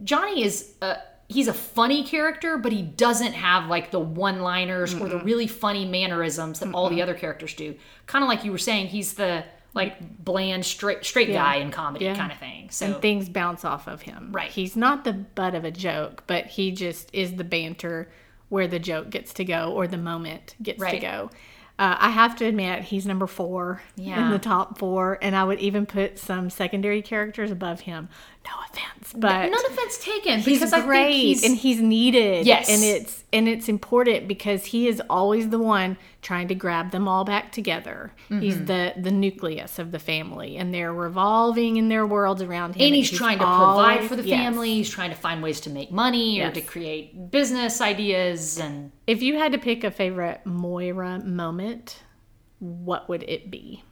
[0.04, 4.94] Johnny is a, he's a funny character, but he doesn't have like the one liners
[4.94, 7.76] or the really funny mannerisms that all the other characters do.
[8.06, 9.44] Kind of like you were saying, he's the
[9.76, 12.16] like bland straight straight guy in comedy Yeah.
[12.16, 12.70] kind of thing.
[12.70, 14.30] So and things bounce off of him.
[14.32, 14.52] Right.
[14.52, 18.10] He's not the butt of a joke, but he just is the banter
[18.54, 21.32] where the joke gets to go or the moment gets to go.
[21.80, 25.60] Uh, I have to admit, he's number four in the top four, and I would
[25.60, 28.10] even put some secondary characters above him.
[28.46, 32.46] No offense, but none offense taken he's because I great think he's and he's needed.
[32.46, 32.70] Yes.
[32.70, 37.08] and it's and it's important because he is always the one trying to grab them
[37.08, 38.13] all back together.
[38.30, 38.65] He's Mm-hmm.
[38.65, 42.86] the the nucleus of the family, and they're revolving in their worlds around him.
[42.86, 44.39] and he's, trying to provide for the yes.
[44.39, 44.76] family.
[44.76, 48.58] He's trying to find ways to make money or to create business ideas.
[48.60, 52.04] And If you had to pick a favorite Moira moment,
[52.60, 53.84] what would it be?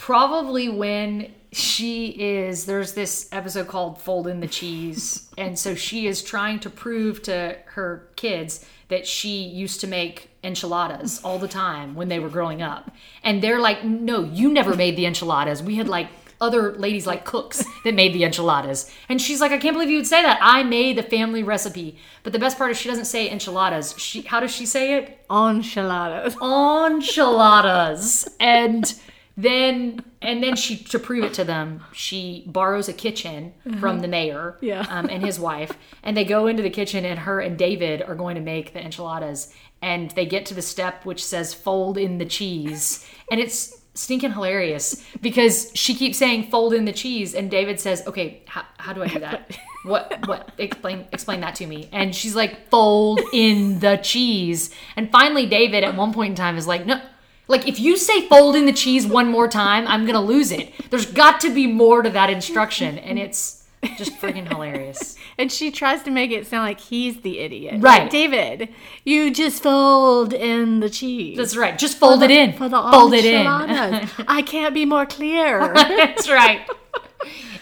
[0.00, 5.28] Probably when she is, there's this episode called Fold in the Cheese.
[5.38, 10.30] and so she is trying to prove to her kids that she used to make
[10.42, 12.90] enchiladas all the time when they were growing up.
[13.22, 15.62] And they're like, no, you never made the enchiladas.
[15.62, 16.08] We had like
[16.40, 18.90] other ladies like cooks that made the enchiladas.
[19.10, 20.38] And she's like, I can't believe you would say that.
[20.40, 21.98] I made the family recipe.
[22.22, 23.94] But the best part is she doesn't say enchiladas.
[23.98, 25.22] She how does she say it?
[25.30, 26.36] Enchiladas.
[26.40, 28.34] Enchiladas.
[28.40, 28.94] And
[29.36, 34.08] then and then she to prove it to them, she borrows a kitchen from the
[34.08, 34.84] mayor Yeah.
[34.90, 35.72] um, and his wife.
[36.02, 38.84] And they go into the kitchen and her and David are going to make the
[38.84, 39.52] enchiladas.
[39.80, 43.06] And they get to the step which says fold in the cheese.
[43.30, 48.06] And it's stinking hilarious because she keeps saying fold in the cheese and David says,
[48.06, 51.88] "Okay, how, how do I do that?" What what explain explain that to me.
[51.90, 56.58] And she's like, "Fold in the cheese." And finally David at one point in time
[56.58, 57.00] is like, "No,
[57.50, 60.52] like if you say fold in the cheese one more time, I'm going to lose
[60.52, 60.72] it.
[60.90, 63.60] There's got to be more to that instruction." And it's
[63.96, 65.16] just freaking hilarious.
[65.38, 67.76] And she tries to make it sound like he's the idiot.
[67.78, 68.02] Right.
[68.02, 68.68] Like, David,
[69.04, 71.38] you just fold in the cheese.
[71.38, 71.78] That's right.
[71.78, 72.52] Just fold it in.
[72.52, 73.46] For the fold it in.
[74.28, 75.72] I can't be more clear.
[75.74, 76.68] That's right.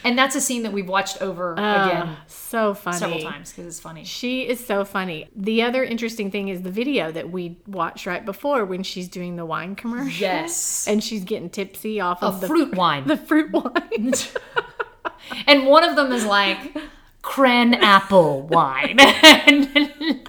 [0.02, 2.16] And that's a scene that we've watched over uh, again
[2.48, 2.98] so funny.
[2.98, 4.04] several times because it's funny.
[4.04, 5.28] She is so funny.
[5.36, 9.36] The other interesting thing is the video that we watched right before when she's doing
[9.36, 10.20] the wine commercial.
[10.20, 10.86] Yes.
[10.88, 13.06] And she's getting tipsy off A of the fruit wine.
[13.06, 14.12] the fruit wine.
[15.46, 16.76] and one of them is like
[17.22, 18.98] cran apple wine.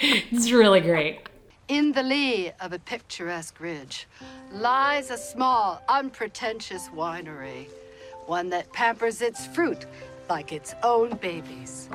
[0.00, 1.22] It's really great.
[1.66, 4.06] In the lee of a picturesque ridge
[4.52, 7.66] lies a small, unpretentious winery,
[8.26, 9.86] one that pampers its fruit
[10.28, 11.88] like its own babies.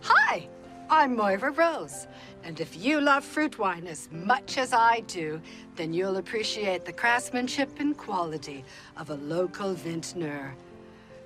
[0.00, 0.48] Hi,
[0.88, 2.06] I'm Moira Rose,
[2.44, 5.40] and if you love fruit wine as much as I do,
[5.76, 8.64] then you'll appreciate the craftsmanship and quality
[8.96, 10.54] of a local vintner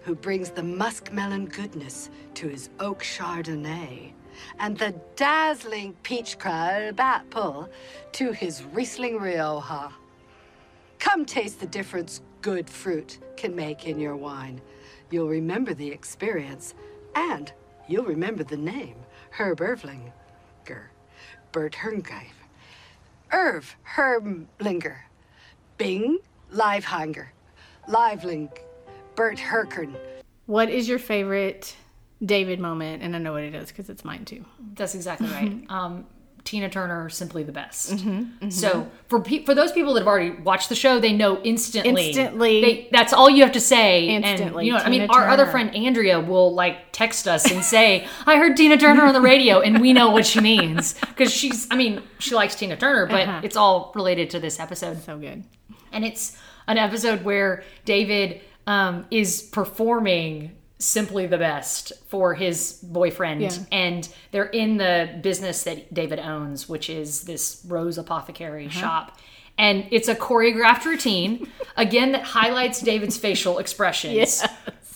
[0.03, 4.13] who brings the muskmelon goodness to his oak chardonnay
[4.59, 7.69] and the dazzling peach crab apple
[8.13, 9.93] to his Riesling Rioja.
[10.99, 14.61] Come taste the difference good fruit can make in your wine.
[15.13, 16.75] You'll remember the experience,
[17.15, 17.53] and
[17.87, 18.97] you'll remember the name,
[19.31, 20.13] Herb Ervlinger.
[21.53, 22.33] Bert Herngreif.
[23.31, 24.97] Irv Hermlinger.
[25.77, 26.19] Bing
[26.51, 27.27] Livehanger.
[27.89, 28.51] Liveling.
[29.15, 29.95] Bert Herkern.
[30.47, 31.77] What is your favorite
[32.25, 33.03] David moment?
[33.03, 34.47] And I know what it is because it's mine too.
[34.75, 35.63] That's exactly right.
[35.69, 36.07] Um,
[36.45, 37.95] Tina Turner, simply the best.
[38.51, 42.09] So for pe- for those people that have already watched the show, they know instantly.
[42.09, 42.61] Instantly.
[42.61, 44.09] they, that's all you have to say.
[44.09, 47.51] Instantly, And, you know, I mean, Tina our other friend Andrea will like text us
[47.51, 50.95] and say, "I heard Tina Turner on the radio," and we know what she means
[50.95, 51.69] because she's.
[51.71, 53.41] I mean, she likes Tina Turner, but Uh-huh.
[53.45, 55.45] it's all related to this episode So good.
[55.93, 63.41] and it's an episode where David um, is performing simply the best for his boyfriend,
[63.43, 63.51] Yeah.
[63.71, 68.81] and they're in the business that David owns, which is this Rose Apothecary Uh-huh.
[68.81, 69.19] shop.
[69.59, 74.15] And it's a choreographed routine, again, that highlights David's facial expressions.
[74.15, 74.47] Yes.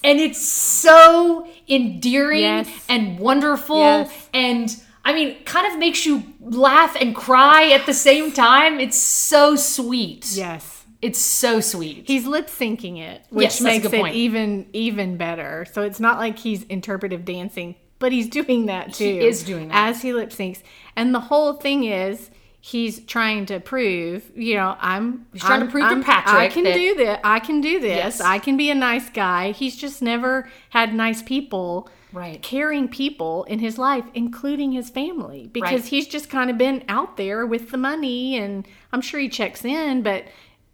[0.02, 2.68] And it's so endearing Yes.
[2.88, 3.78] and wonderful.
[3.78, 4.28] Yes.
[4.32, 8.80] And I mean, kind of makes you laugh and cry at the same time.
[8.80, 10.26] It's so sweet.
[10.32, 10.75] Yes.
[11.06, 12.04] It's so sweet.
[12.06, 14.14] He's lip syncing it, which Yes, makes it point.
[14.14, 15.66] even even better.
[15.72, 19.04] So it's not like he's interpretive dancing, but he's doing that too.
[19.04, 19.88] He is doing that.
[19.88, 20.62] as he lip syncs.
[20.96, 25.66] And the whole thing is he's trying to prove, you know, I'm He's trying to
[25.66, 27.18] I'm- prove I'm- Patrick I can that- do this.
[27.22, 27.96] I can do this.
[27.96, 28.20] Yes.
[28.20, 29.52] I can be a nice guy.
[29.52, 31.88] He's just never had nice people.
[32.12, 32.40] Right.
[32.40, 35.84] Caring people in his life, including his family, because Right.
[35.84, 39.64] he's just kind of been out there with the money, and I'm sure he checks
[39.66, 40.24] in, but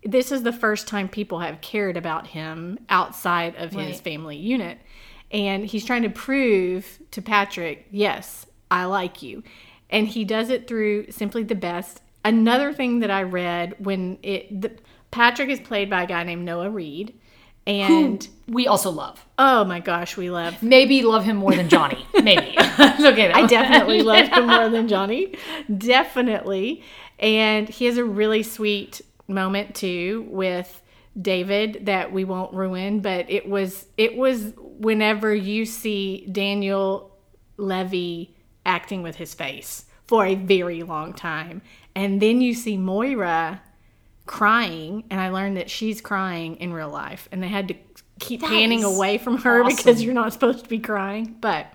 [0.05, 4.79] this is the first time people have cared about him outside of his family unit.
[5.31, 9.43] And he's trying to prove to Patrick, yes, I like you.
[9.88, 12.03] And he does it through simply the best.
[12.25, 14.73] Another thing that I read when it, the,
[15.11, 17.15] Patrick is played by a guy named Noah Reid.
[17.67, 19.25] And we also love.
[19.38, 22.07] oh my gosh, we love Maybe love him more than Johnny.
[22.23, 22.57] Maybe.
[22.79, 23.31] Okay.
[23.31, 25.35] I definitely love him more than Johnny.
[25.79, 26.83] Definitely.
[27.19, 30.83] And he has a really sweet moment too with
[31.21, 37.17] David that we won't ruin, but it was it was whenever you see Daniel
[37.57, 41.63] Levy acting with his face for a very long time.
[41.95, 43.63] And then you see Moira
[44.25, 47.75] crying and I learned that she's crying in real life and they had to
[48.19, 49.77] keep panning away from her awesome.
[49.77, 51.37] because you're not supposed to be crying.
[51.41, 51.67] But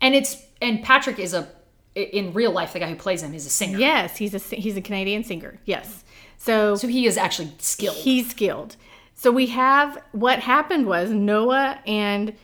[0.00, 1.48] And it's and Patrick is a
[1.94, 3.78] in real life the guy who plays him is a singer.
[3.78, 5.58] Yes, he's a he's a Canadian singer.
[5.64, 6.04] Yes,
[6.38, 7.96] so, So he is actually skilled.
[7.96, 8.76] he's skilled.
[9.14, 12.34] So we have what happened was Noah and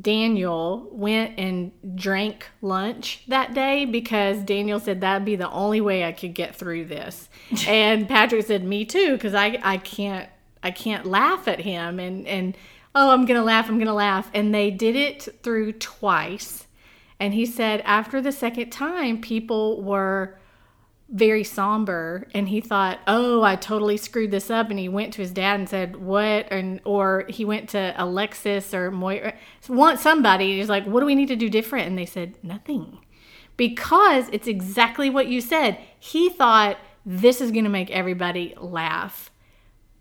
[0.00, 6.04] Daniel went and drank lunch that day because Daniel said that'd be the only way
[6.04, 7.28] I could get through this,
[7.66, 10.28] and Patrick said me too because I I can't
[10.62, 12.56] I can't laugh at him and and
[12.94, 16.66] oh I'm gonna laugh I'm gonna laugh and they did it through twice,
[17.18, 20.37] and he said after the second time people were
[21.10, 25.22] very somber and he thought oh i totally screwed this up and he went to
[25.22, 26.46] his dad and said what?
[26.50, 29.32] And or he went to alexis or moira
[29.70, 31.86] want somebody he's like what do we need to do different?
[31.86, 32.98] And they said nothing.
[33.56, 35.78] Because it's exactly what you said.
[35.98, 39.30] He thought this is going to make everybody laugh.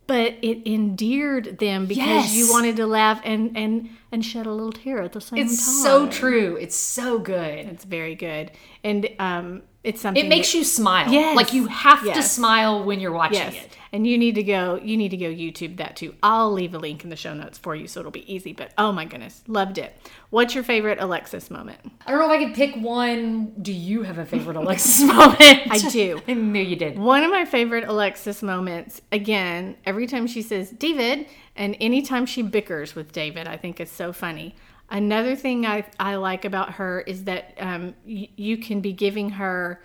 [0.05, 4.71] But it endeared them because you wanted to laugh and and and shed a little
[4.71, 6.55] tear at the same time it's so true.
[6.55, 7.65] It's so good.
[7.65, 8.51] it's very good.
[8.85, 11.11] And um it's something It makes that- you smile.
[11.11, 11.35] Yes.
[11.35, 13.55] Like you have to smile when you're watching Yes.
[13.55, 13.71] it.
[13.93, 16.13] And you need to go you need to go YouTube that too.
[16.21, 18.51] I'll leave a link in the show notes for you so it'll be easy.
[18.51, 19.95] But oh my goodness, loved it.
[20.29, 21.79] What's your favorite Alexis moment?
[22.05, 23.53] I don't know if I could pick one.
[23.61, 25.39] Do you have a favorite Alexis moment?
[25.71, 26.21] I do.
[26.27, 26.99] I knew you did.
[26.99, 32.43] One of my favorite Alexis moments, again, every time she says David, and anytime she
[32.43, 34.53] bickers with David, I think it's so funny.
[34.89, 39.31] Another thing I, I like about her is that um, y- you can be giving
[39.31, 39.81] her,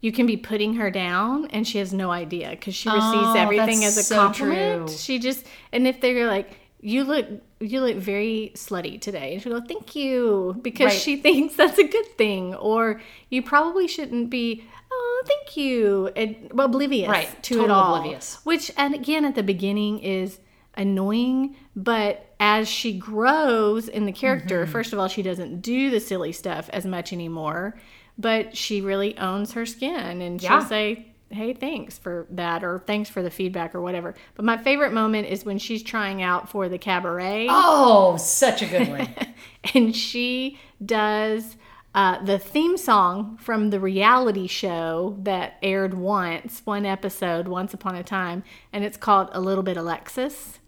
[0.00, 3.38] you can be putting her down, and she has no idea because she receives Oh,
[3.40, 4.88] everything as a so compliment.
[4.88, 4.96] true.
[4.96, 7.26] She just, and if they're like, you look,
[7.58, 11.00] you look very slutty today, and she'll go, thank you, because Right.
[11.00, 14.64] she thinks that's a good thing, or you probably shouldn't be.
[14.92, 16.10] Oh, thank you.
[16.14, 17.96] And oblivious Right, to it all.
[17.96, 18.38] oblivious.
[18.44, 20.38] Which, and again, at the beginning is
[20.76, 24.72] annoying, but as she grows in the character, Mm-hmm.
[24.72, 27.76] first of all, she doesn't do the silly stuff as much anymore,
[28.16, 33.10] but she really owns her skin and she'll say, Hey, thanks for that, or thanks
[33.10, 34.14] for the feedback, or whatever.
[34.34, 38.66] But my favorite moment is when she's trying out for the cabaret Oh, such a
[38.66, 39.14] good one.
[39.74, 41.56] and she does
[41.94, 47.94] Uh, the theme song from the reality show that aired once, one episode, once upon
[47.96, 50.60] a time, and it's called A Little Bit Alexis.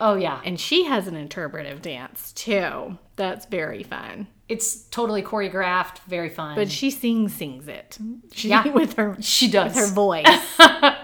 [0.00, 2.98] Oh yeah, And she has an interpretive dance too.
[3.16, 4.28] That's very fun.
[4.48, 6.54] it's totally choreographed, very fun.
[6.54, 7.98] But she sings, sings it.
[8.32, 8.66] She, Yeah.
[8.72, 9.74] with her she does.
[9.74, 10.56] with her voice,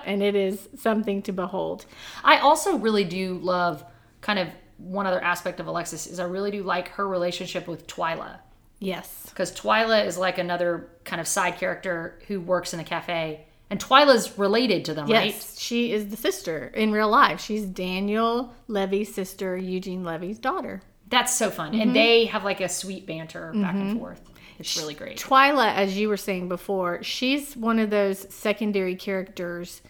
[0.06, 1.86] and it is something to behold.
[2.22, 3.84] I also really do love
[4.20, 7.86] kind of one other aspect of Alexis is I really do like her relationship with
[7.86, 8.38] Twyla.
[8.80, 13.46] Yes, because Twyla is like another kind of side character who works in a cafe,
[13.70, 15.54] and Twyla's related to them, yes, right?
[15.58, 17.40] she is the sister in real life.
[17.40, 20.82] She's Daniel Levy's sister, Eugene Levy's daughter.
[21.08, 21.80] That's so fun, Mm-hmm.
[21.80, 24.20] and they have like a sweet banter back and forth.
[24.58, 25.18] It's really great.
[25.18, 29.82] Twyla, as you were saying before, she's one of those secondary characters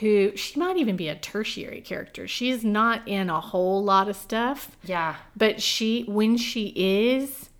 [0.00, 2.26] who she might even be a tertiary character.
[2.28, 7.50] She's not in a whole lot of stuff, Yeah, but she when she is,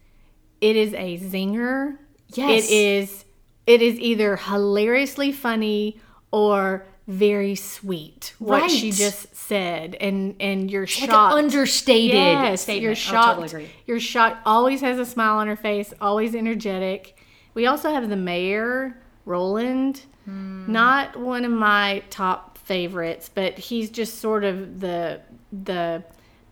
[0.60, 1.96] it is a zinger.
[2.34, 2.64] Yes.
[2.68, 3.24] It is
[3.66, 6.00] it is either hilariously funny
[6.30, 12.82] or very sweet what she just said and and you're shocked understated Yes, statement.
[12.82, 13.40] you're shocked.
[13.40, 13.70] totally agree.
[13.86, 14.38] You're shocked.
[14.46, 15.92] Always has a smile on her face.
[16.00, 17.18] Always energetic.
[17.52, 18.96] We also have the mayor,
[19.26, 20.02] Roland.
[20.24, 20.72] Hmm.
[20.72, 25.20] Not one of my top favorites, but he's just sort of the
[25.52, 26.02] the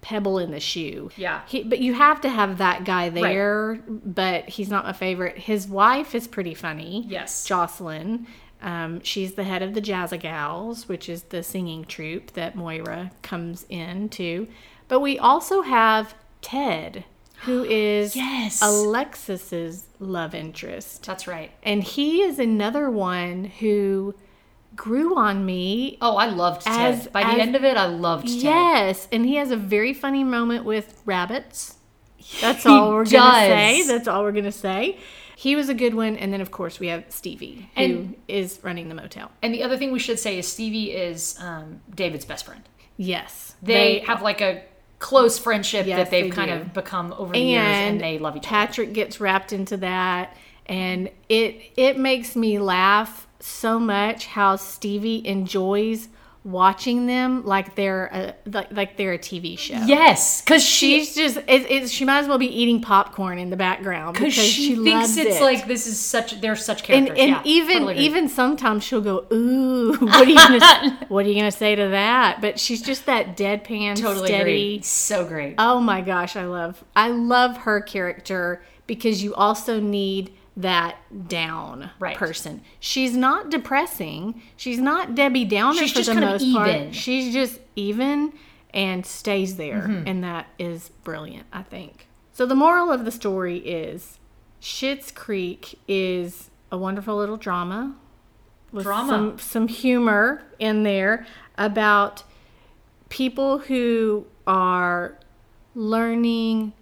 [0.02, 1.10] pebble in the shoe.
[1.16, 1.40] Yeah.
[1.46, 3.80] He, but you have to have that guy there.
[3.88, 5.38] But he's not my favorite.
[5.38, 7.06] His wife is pretty funny.
[7.08, 7.44] Yes.
[7.44, 8.26] Jocelyn.
[8.60, 13.64] Um, she's the head of the Jazzagals, which is the singing troupe that Moira comes
[13.68, 14.46] into.
[14.88, 17.04] But we also have Ted,
[17.44, 18.60] who is Yes.
[18.62, 21.04] Alexis's love interest.
[21.06, 21.50] That's right.
[21.62, 24.14] And he is another one who
[24.76, 25.98] grew on me.
[26.00, 27.12] Oh, I loved Ted.
[27.12, 28.37] By as- the end of it, I loved Ted.
[28.42, 31.76] Yes, and he has a very funny moment with rabbits.
[32.40, 33.82] That's all we're gonna say.
[33.87, 34.98] That's all we're gonna say.
[35.37, 38.64] He was a good one, and then of course we have Stevie, who is And-
[38.64, 39.30] running the motel.
[39.42, 42.62] And the other thing we should say is Stevie is um, David's best friend.
[42.96, 44.62] Yes, They, have like a
[45.00, 46.56] close friendship Yes, that they've they kind do.
[46.58, 48.50] of become over the years, and they love each other.
[48.50, 55.26] Patrick gets wrapped into that, and it it makes me laugh so much how Stevie
[55.26, 56.09] enjoys
[56.44, 59.74] watching them like they're a like, like they're a TV show.
[59.85, 63.50] Yes, because she She's just it, it's she might as well be eating popcorn in
[63.50, 65.42] the background because she, she, thinks loves it's it.
[65.42, 67.18] like this is such they're such and characters.
[67.18, 71.28] and yeah, even totally even sometimes she'll go ooh what are you gonna what are
[71.28, 74.83] you gonna say to that but she's just that deadpan totally steady.
[74.83, 75.55] So great.
[75.59, 80.96] oh my gosh i love i love her character because you also need that
[81.28, 82.16] down Right.
[82.16, 86.42] person she's not depressing she's not debbie downer She's for just the kind of most
[86.42, 86.62] even.
[86.84, 88.32] part she's just even
[88.74, 90.06] and stays there Mm-hmm.
[90.08, 94.18] and that is brilliant i think so the moral of the story is
[94.60, 97.96] Schitt's Creek is a wonderful little drama
[98.70, 99.08] with Drama.
[99.10, 101.26] some some humor in there
[101.58, 102.22] about
[103.08, 105.18] people who are
[105.74, 106.72] learning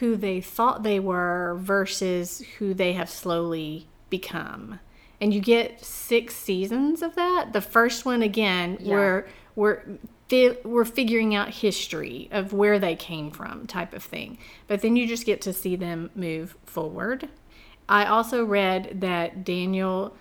[0.00, 4.80] who they thought they were versus who they have slowly become.
[5.20, 7.52] And you get six seasons of that.
[7.52, 8.92] The first one again, Yeah.
[8.94, 9.82] where we're
[10.28, 14.38] fi- we're figuring out history of where they came from, type of thing.
[14.66, 17.28] But then you just get to see them move forward.
[17.88, 20.14] I also read that Daniel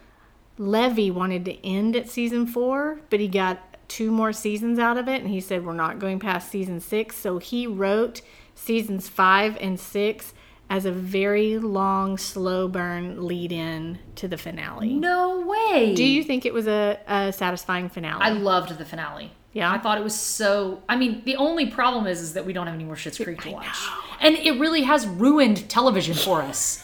[0.57, 5.07] Levy wanted to end at season four, but he got two more seasons out of
[5.07, 7.15] it, and he said we're not going past season six.
[7.17, 8.21] So he wrote
[8.57, 10.33] seasons five and six
[10.69, 14.93] as a very long, slow burn lead in to the finale.
[14.93, 15.93] no way.
[15.95, 18.21] Do you think it was a, a satisfying finale?
[18.21, 19.31] I loved the finale.
[19.53, 19.71] Yeah?
[19.71, 20.83] I thought it was so.
[20.89, 23.41] I mean, the only problem is, is that we don't have any more Schitt's Creek
[23.41, 23.77] to watch,
[24.19, 26.83] and it really has ruined television for us.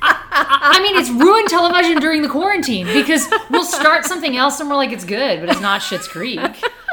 [0.00, 4.76] I, mean, it's ruined television during the quarantine because we'll start something else and we're
[4.76, 6.40] like, it's good, but it's not Schitt's Creek.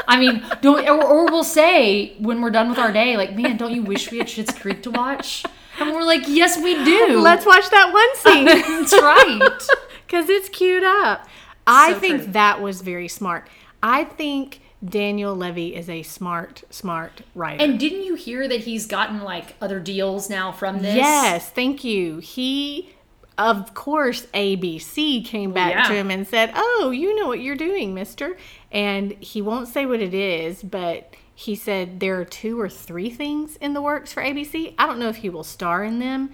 [0.07, 3.57] I mean, don't or, or we'll say when we're done with our day, like, man,
[3.57, 5.45] don't you wish we had Schitt's Creek to watch?
[5.79, 7.19] And we're like, yes, we do.
[7.19, 9.59] Let's watch that one scene That's right.
[10.05, 11.27] because it's queued up.
[11.67, 12.31] I So think true.
[12.33, 13.47] that was very smart.
[13.83, 17.63] I think Daniel Levy is a smart, smart writer.
[17.63, 20.95] And didn't you hear that he's gotten like other deals now from this?
[20.95, 22.19] Yes, thank you.
[22.19, 22.89] He,
[23.37, 25.87] of course, ABC came oh, back yeah.
[25.87, 28.37] to him and said, Oh, you know what you're doing, mister.
[28.75, 33.09] And he won't say what it is, but he said there are two or three
[33.09, 34.75] things in the works for ABC.
[34.77, 36.31] I don't know if he will star in them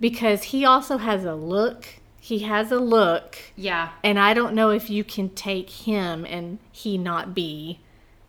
[0.00, 1.86] because he also has a look.
[2.18, 3.90] He has a look, Yeah.
[4.02, 7.78] and I don't know if you can take him and he not be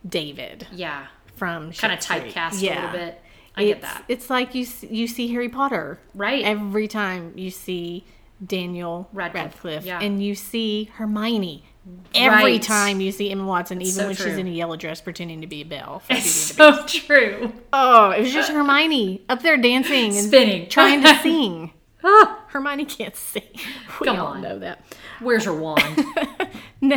[0.07, 1.07] David Yeah.
[1.35, 3.21] from Kind of typecast a little bit.
[3.55, 4.03] I get It's- that.
[4.07, 6.43] It's like you you see Harry Potter Right.
[6.43, 8.03] every time you see
[8.45, 9.99] Daniel Radcliffe, Radcliffe, yeah.
[9.99, 11.63] and you see Hermione
[12.15, 12.61] every Right.
[12.61, 15.47] time you see Emma Watson, even So when she's in a yellow dress pretending to
[15.47, 16.01] be a belle.
[16.09, 17.53] It's so true.
[17.73, 20.69] Oh, it was just Hermione up there dancing and Spinning.
[20.69, 21.73] trying to sing.
[22.03, 23.43] Ah, Hermione can't sing.
[23.99, 24.41] We Come all on.
[24.41, 24.83] know that.
[25.19, 26.05] Where's your wand?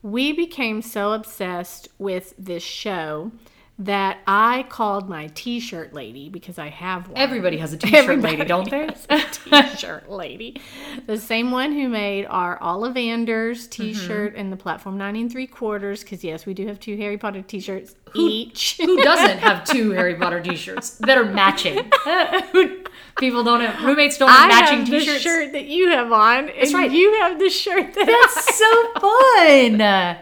[0.00, 3.32] We became so obsessed with this show
[3.80, 7.16] that I called my t-shirt lady because I have one.
[7.16, 8.88] Everybody has a t-shirt lady, don't they?
[9.08, 10.60] a t-shirt lady.
[11.06, 14.40] The same one who made our Ollivanders t-shirt Mm-hmm.
[14.40, 16.02] and the platform nine and three quarters.
[16.02, 18.78] Because yes, we do have two Harry Potter t-shirts each.
[18.78, 21.78] Who doesn't have two Harry Potter t-shirts that are matching?
[23.18, 25.22] People don't have roommates don't have I matching have t-shirts.
[25.24, 26.90] the shirt that you have on, and right.
[26.90, 30.18] you have the shirt that That's so fun.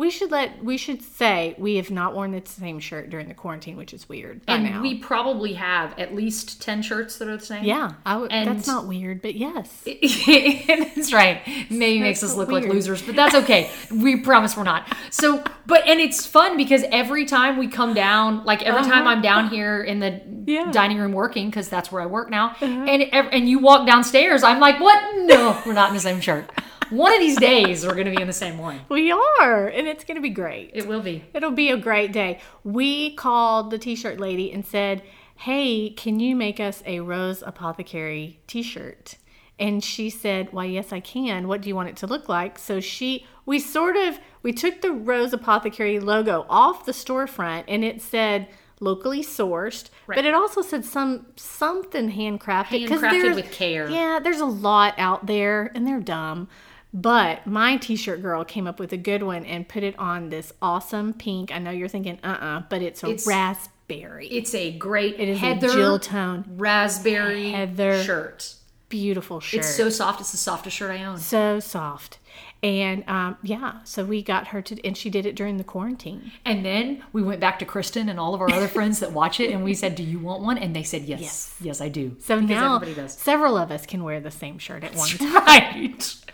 [0.00, 0.64] We should let.
[0.64, 4.08] We should say we have not worn the same shirt during the quarantine, which is
[4.08, 4.44] weird.
[4.46, 4.80] by And now.
[4.82, 7.64] we probably have at least ten shirts that are the same.
[7.64, 9.68] yeah, that's not weird, but yes.
[9.84, 11.42] that's right.
[11.70, 13.70] Maybe makes us look like losers, but that's okay.
[13.94, 14.88] We promise we're not.
[15.10, 19.20] So, but and it's fun because every time we come down, like every time I'm
[19.22, 20.24] down here in the Uh-huh.
[20.46, 20.62] Yeah.
[20.62, 20.72] Uh-huh.
[20.72, 24.58] dining room working, because that's where I work now, and and you walk downstairs, I'm
[24.58, 24.98] like, what?
[25.26, 26.48] No, we're not in the same shirt.
[26.90, 28.80] One of these days, we're gonna be in the same one.
[28.88, 30.70] We are, and it's going to be great.
[30.74, 31.24] It will be.
[31.32, 32.40] It'll be a great day.
[32.64, 35.02] We called the t-shirt lady and said,
[35.36, 39.16] "Hey, can you make us a Rose Apothecary t-shirt?"
[39.58, 41.46] And she said, "Why, yes, I can.
[41.46, 44.80] What do you want it to look like?" So she we sort of we took
[44.80, 48.48] the Rose Apothecary logo off the storefront and it said
[48.80, 53.88] locally sourced, but it also said some something handcrafted Handcrafted with care.
[53.88, 56.48] Yeah, there's a lot out there and they're dumb.
[56.92, 60.52] But my t-shirt girl came up with a good one and put it on this
[60.60, 61.52] awesome pink.
[61.54, 64.26] I know you're thinking, uh-uh, but it's a It's- raspberry.
[64.28, 68.02] It's a great It is heather a Jill tone, raspberry Heather.
[68.02, 68.54] shirt.
[68.88, 69.60] beautiful shirt.
[69.60, 70.20] It's so soft.
[70.20, 71.16] It's the softest shirt I own.
[71.18, 72.18] so soft.
[72.60, 76.32] And um, yeah, so we got her to, and she did it during the quarantine.
[76.44, 79.38] And then we went back to Kristen and all of our other friends that watch
[79.38, 81.80] it, and we said, "Do you want one?" And they said, "Yes, yes, Yes.
[81.80, 83.16] I do." So because now everybody does.
[83.16, 85.34] several of us can wear the same shirt at one time.
[85.46, 86.16] Right.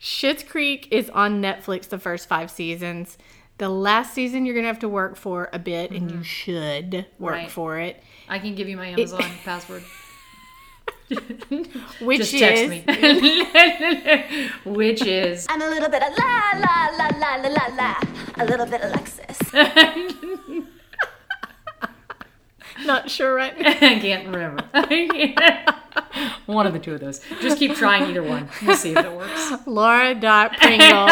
[0.00, 3.18] Schitt's Creek is on Netflix the first five seasons.
[3.58, 6.22] The last season you're gonna have to work for a bit, and you mm-hmm.
[6.22, 7.50] should work Right.
[7.50, 8.02] for it.
[8.28, 9.84] I can give you my Amazon password.
[12.00, 12.82] Which Just is me.
[14.64, 17.94] Which is And a little bit of la la la la la la la.
[18.38, 20.64] A little bit of Lexus.
[22.86, 23.68] not sure right now.
[23.80, 24.64] I can't remember.
[26.46, 27.20] one of the two of those.
[27.40, 28.48] Just keep trying either one.
[28.64, 29.52] We'll see if it works.
[29.66, 31.06] Laura dot Pringle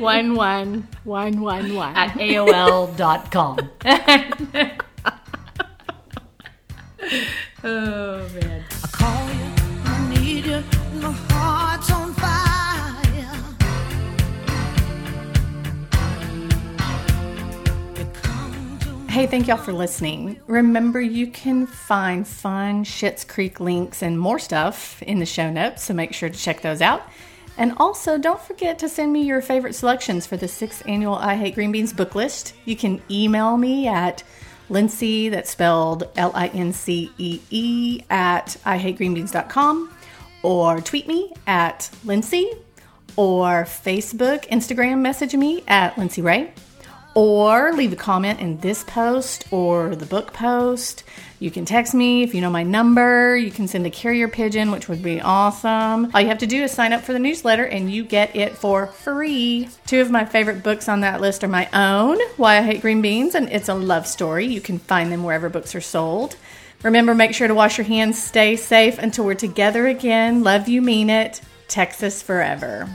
[0.00, 1.96] one one one one one.
[1.96, 3.58] At AOL.com.
[7.64, 8.64] oh man.
[8.82, 9.52] I call you,
[9.84, 10.62] I need you,
[11.00, 12.05] my heart's on
[19.16, 20.38] Hey, thank y'all for listening.
[20.46, 25.84] Remember, you can find fun Schitt's Creek links and more stuff in the show notes,
[25.84, 27.00] so make sure to check those out.
[27.56, 31.34] And also, don't forget to send me your favorite selections for the sixth annual I
[31.36, 32.52] Hate Green Beans book list.
[32.66, 34.22] You can email me at
[34.68, 39.94] Lincee, that's spelled L I N C E E, at IHateGreenBeans.com,
[40.42, 42.52] or tweet me at Lincee,
[43.16, 46.52] or Facebook, Instagram message me at Lincee Ray
[47.16, 51.02] or leave a comment in this post or the book post.
[51.40, 53.34] You can text me if you know my number.
[53.36, 56.10] You can send a carrier pigeon, which would be awesome.
[56.14, 58.54] All you have to do is sign up for the newsletter and you get it
[58.54, 59.70] for free.
[59.86, 63.00] Two of my favorite books on that list are my own, Why I Hate Green
[63.00, 64.44] Beans, and It's a Love Story.
[64.44, 66.36] You can find them wherever books are sold.
[66.82, 70.44] Remember, make sure to wash your hands, stay safe until we're together again.
[70.44, 71.40] Love you, mean it.
[71.66, 72.88] Texas forever.